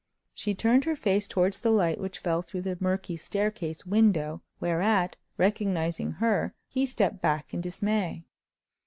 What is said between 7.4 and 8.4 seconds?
in dismay.